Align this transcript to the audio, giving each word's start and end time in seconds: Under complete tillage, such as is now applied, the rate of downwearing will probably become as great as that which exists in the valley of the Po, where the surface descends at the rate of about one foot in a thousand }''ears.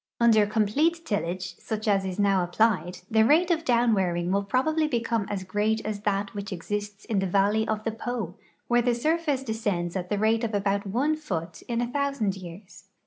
Under 0.19 0.47
complete 0.47 1.05
tillage, 1.05 1.57
such 1.59 1.87
as 1.87 2.05
is 2.05 2.17
now 2.17 2.43
applied, 2.43 3.01
the 3.11 3.23
rate 3.23 3.51
of 3.51 3.63
downwearing 3.63 4.31
will 4.31 4.41
probably 4.43 4.87
become 4.87 5.27
as 5.29 5.43
great 5.43 5.79
as 5.85 5.99
that 5.99 6.33
which 6.33 6.51
exists 6.51 7.05
in 7.05 7.19
the 7.19 7.27
valley 7.27 7.67
of 7.67 7.83
the 7.83 7.91
Po, 7.91 8.33
where 8.67 8.81
the 8.81 8.95
surface 8.95 9.43
descends 9.43 9.95
at 9.95 10.09
the 10.09 10.17
rate 10.17 10.43
of 10.43 10.55
about 10.55 10.87
one 10.87 11.15
foot 11.15 11.61
in 11.67 11.81
a 11.81 11.87
thousand 11.87 12.33
}''ears. 12.35 12.85